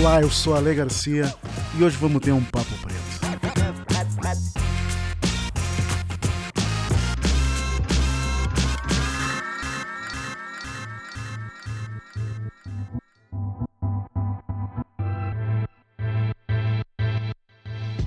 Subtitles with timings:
[0.00, 1.30] Olá, eu sou Ale Garcia
[1.78, 3.00] e hoje vamos ter um papo preto.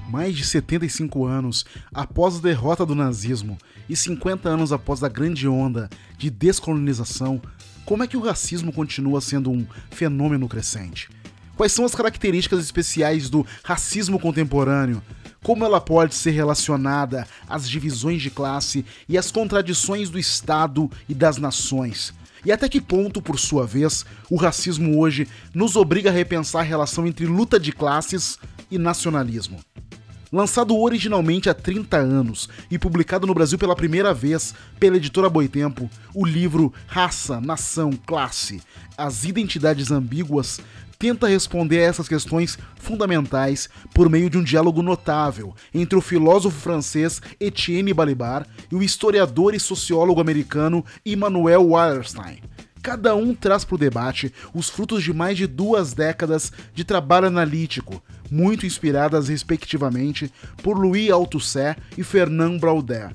[0.10, 3.56] mais de 75 anos após a derrota do nazismo
[3.88, 7.40] e 50 anos após a grande onda de descolonização,
[7.86, 11.10] como é que o racismo continua sendo um fenômeno crescente?
[11.56, 15.04] Quais são as características especiais do racismo contemporâneo?
[15.44, 21.14] Como ela pode ser relacionada às divisões de classe e às contradições do Estado e
[21.14, 22.14] das nações?
[22.46, 26.64] E até que ponto, por sua vez, o racismo hoje nos obriga a repensar a
[26.64, 28.40] relação entre luta de classes
[28.72, 29.60] e nacionalismo?
[30.32, 35.88] Lançado originalmente há 30 anos e publicado no Brasil pela primeira vez pela editora Boitempo,
[36.12, 38.60] o livro Raça, Nação, Classe
[38.98, 40.60] As Identidades Ambíguas
[41.04, 46.58] tenta responder a essas questões fundamentais por meio de um diálogo notável entre o filósofo
[46.58, 52.40] francês Etienne Balibar e o historiador e sociólogo americano Immanuel Wallerstein.
[52.82, 57.28] Cada um traz para o debate os frutos de mais de duas décadas de trabalho
[57.28, 58.02] analítico,
[58.32, 60.32] muito inspiradas respectivamente
[60.64, 63.12] por Louis Althusser e Fernand Braudel.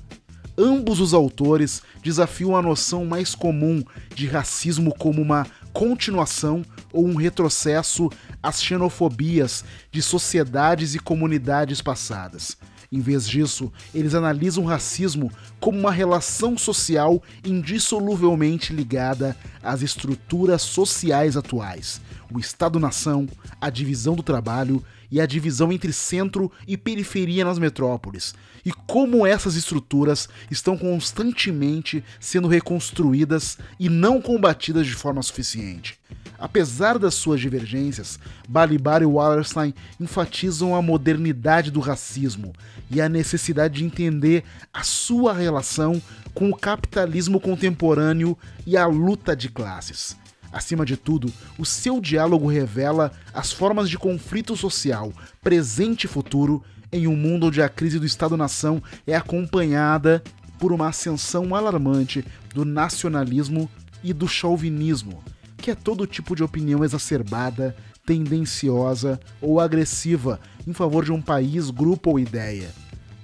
[0.61, 3.81] Ambos os autores desafiam a noção mais comum
[4.13, 8.09] de racismo como uma continuação ou um retrocesso
[8.43, 12.57] às xenofobias de sociedades e comunidades passadas.
[12.91, 20.63] Em vez disso, eles analisam o racismo como uma relação social indissoluvelmente ligada às estruturas
[20.63, 23.27] sociais atuais, o Estado-nação,
[23.61, 28.33] a divisão do trabalho e a divisão entre centro e periferia nas metrópoles,
[28.65, 35.99] e como essas estruturas estão constantemente sendo reconstruídas e não combatidas de forma suficiente.
[36.39, 38.17] Apesar das suas divergências,
[38.47, 42.53] Balibar e Wallerstein enfatizam a modernidade do racismo
[42.89, 46.01] e a necessidade de entender a sua relação
[46.33, 50.15] com o capitalismo contemporâneo e a luta de classes.
[50.51, 55.11] Acima de tudo, o seu diálogo revela as formas de conflito social,
[55.41, 60.23] presente e futuro, em um mundo onde a crise do Estado-nação é acompanhada
[60.57, 63.69] por uma ascensão alarmante do nacionalismo
[64.03, 65.21] e do chauvinismo
[65.69, 71.69] que é todo tipo de opinião exacerbada, tendenciosa ou agressiva em favor de um país,
[71.69, 72.71] grupo ou ideia.